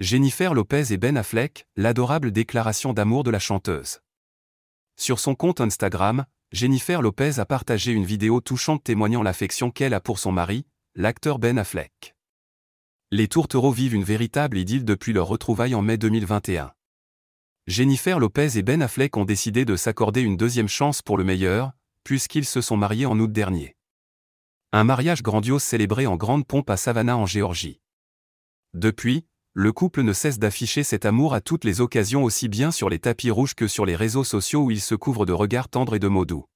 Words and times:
Jennifer 0.00 0.54
Lopez 0.54 0.94
et 0.94 0.96
Ben 0.96 1.18
Affleck, 1.18 1.66
l'adorable 1.76 2.32
déclaration 2.32 2.94
d'amour 2.94 3.22
de 3.22 3.30
la 3.30 3.38
chanteuse. 3.38 4.00
Sur 4.96 5.18
son 5.18 5.34
compte 5.34 5.60
Instagram, 5.60 6.24
Jennifer 6.52 7.02
Lopez 7.02 7.38
a 7.38 7.44
partagé 7.44 7.92
une 7.92 8.06
vidéo 8.06 8.40
touchante 8.40 8.82
témoignant 8.82 9.22
l'affection 9.22 9.70
qu'elle 9.70 9.92
a 9.92 10.00
pour 10.00 10.18
son 10.18 10.32
mari, 10.32 10.64
l'acteur 10.94 11.38
Ben 11.38 11.58
Affleck. 11.58 12.16
Les 13.10 13.28
tourtereaux 13.28 13.72
vivent 13.72 13.92
une 13.92 14.02
véritable 14.02 14.56
idylle 14.56 14.86
depuis 14.86 15.12
leur 15.12 15.26
retrouvaille 15.26 15.74
en 15.74 15.82
mai 15.82 15.98
2021. 15.98 16.72
Jennifer 17.66 18.18
Lopez 18.18 18.56
et 18.56 18.62
Ben 18.62 18.80
Affleck 18.80 19.18
ont 19.18 19.26
décidé 19.26 19.66
de 19.66 19.76
s'accorder 19.76 20.22
une 20.22 20.38
deuxième 20.38 20.66
chance 20.66 21.02
pour 21.02 21.18
le 21.18 21.24
meilleur, 21.24 21.72
puisqu'ils 22.04 22.46
se 22.46 22.62
sont 22.62 22.78
mariés 22.78 23.04
en 23.04 23.20
août 23.20 23.30
dernier. 23.30 23.76
Un 24.72 24.84
mariage 24.84 25.22
grandiose 25.22 25.62
célébré 25.62 26.06
en 26.06 26.16
grande 26.16 26.46
pompe 26.46 26.70
à 26.70 26.78
Savannah 26.78 27.18
en 27.18 27.26
Géorgie. 27.26 27.82
Depuis, 28.72 29.26
le 29.54 29.72
couple 29.72 30.02
ne 30.02 30.12
cesse 30.12 30.38
d'afficher 30.38 30.84
cet 30.84 31.04
amour 31.04 31.34
à 31.34 31.40
toutes 31.40 31.64
les 31.64 31.80
occasions 31.80 32.22
aussi 32.22 32.48
bien 32.48 32.70
sur 32.70 32.88
les 32.88 33.00
tapis 33.00 33.30
rouges 33.30 33.54
que 33.54 33.66
sur 33.66 33.84
les 33.84 33.96
réseaux 33.96 34.22
sociaux 34.22 34.62
où 34.62 34.70
ils 34.70 34.80
se 34.80 34.94
couvrent 34.94 35.26
de 35.26 35.32
regards 35.32 35.68
tendres 35.68 35.96
et 35.96 35.98
de 35.98 36.06
mots 36.06 36.24
doux. 36.24 36.46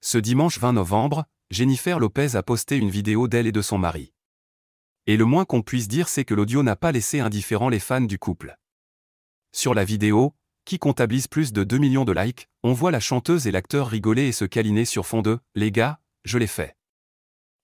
Ce 0.00 0.18
dimanche 0.18 0.58
20 0.58 0.72
novembre, 0.72 1.24
Jennifer 1.50 2.00
Lopez 2.00 2.34
a 2.34 2.42
posté 2.42 2.76
une 2.76 2.90
vidéo 2.90 3.28
d'elle 3.28 3.46
et 3.46 3.52
de 3.52 3.62
son 3.62 3.78
mari. 3.78 4.12
Et 5.06 5.16
le 5.16 5.24
moins 5.24 5.44
qu'on 5.44 5.62
puisse 5.62 5.86
dire 5.86 6.08
c'est 6.08 6.24
que 6.24 6.34
l'audio 6.34 6.64
n'a 6.64 6.74
pas 6.74 6.90
laissé 6.90 7.20
indifférent 7.20 7.68
les 7.68 7.78
fans 7.78 8.00
du 8.00 8.18
couple. 8.18 8.56
Sur 9.52 9.72
la 9.72 9.84
vidéo, 9.84 10.34
qui 10.64 10.78
comptabilise 10.78 11.28
plus 11.28 11.52
de 11.52 11.62
2 11.62 11.78
millions 11.78 12.04
de 12.04 12.12
likes, 12.12 12.48
on 12.64 12.72
voit 12.72 12.90
la 12.90 13.00
chanteuse 13.00 13.46
et 13.46 13.52
l'acteur 13.52 13.88
rigoler 13.88 14.26
et 14.26 14.32
se 14.32 14.44
câliner 14.44 14.84
sur 14.84 15.06
fond 15.06 15.22
de⁇ 15.22 15.36
Les 15.54 15.70
gars, 15.70 16.00
je 16.24 16.38
l'ai 16.38 16.46
fait. 16.46 16.76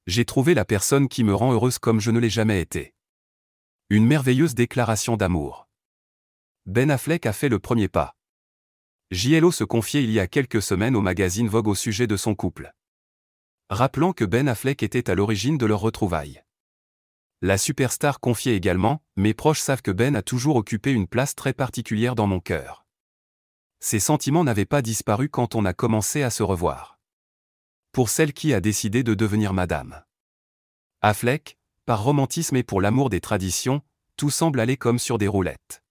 J'ai 0.07 0.24
trouvé 0.24 0.55
la 0.55 0.65
personne 0.65 1.09
qui 1.09 1.24
me 1.24 1.35
rend 1.35 1.52
heureuse 1.52 1.79
comme 1.79 2.01
je 2.01 2.13
ne 2.13 2.21
l'ai 2.21 2.30
jamais 2.30 2.60
été. 2.60 2.96
Une 3.89 4.05
merveilleuse 4.05 4.57
déclaration 4.57 5.17
d'amour. 5.17 5.69
Ben 6.65 6.91
Affleck 6.91 7.25
a 7.25 7.33
fait 7.33 7.49
le 7.49 7.61
premier 7.61 7.87
pas. 7.87 8.17
JLO 9.13 9.52
se 9.52 9.63
confiait 9.63 10.02
il 10.02 10.10
y 10.10 10.19
a 10.19 10.27
quelques 10.27 10.60
semaines 10.60 10.97
au 10.97 11.01
magazine 11.01 11.47
Vogue 11.47 11.69
au 11.69 11.77
sujet 11.77 12.09
de 12.09 12.16
son 12.16 12.35
couple. 12.35 12.75
Rappelant 13.71 14.13
que 14.13 14.25
Ben 14.25 14.49
Affleck 14.49 14.83
était 14.83 15.09
à 15.09 15.15
l'origine 15.15 15.57
de 15.57 15.66
leur 15.66 15.79
retrouvailles. 15.79 16.43
La 17.43 17.59
superstar 17.59 18.19
confiait 18.19 18.57
également 18.57 19.05
Mes 19.15 19.35
proches 19.35 19.60
savent 19.60 19.83
que 19.83 19.93
Ben 19.93 20.16
a 20.16 20.23
toujours 20.23 20.57
occupé 20.57 20.91
une 20.91 21.07
place 21.07 21.37
très 21.37 21.53
particulière 21.53 22.16
dans 22.16 22.27
mon 22.27 22.41
cœur. 22.41 22.87
Ces 23.79 24.01
sentiments 24.01 24.43
n'avaient 24.43 24.65
pas 24.65 24.82
disparu 24.82 25.29
quand 25.29 25.55
on 25.55 25.65
a 25.65 25.75
commencé 25.75 26.25
à 26.25 26.30
se 26.30 26.43
revoir. 26.43 26.99
Pour 27.93 28.09
celle 28.09 28.32
qui 28.32 28.53
a 28.53 28.60
décidé 28.60 29.05
de 29.05 29.15
devenir 29.15 29.53
madame. 29.53 30.03
Affleck, 31.03 31.55
par 31.87 32.02
romantisme 32.02 32.56
et 32.56 32.65
pour 32.65 32.80
l'amour 32.80 33.10
des 33.10 33.20
traditions, 33.20 33.80
tout 34.16 34.30
semble 34.30 34.59
aller 34.59 34.76
comme 34.76 34.98
sur 34.98 35.18
des 35.18 35.29
roulettes. 35.29 35.84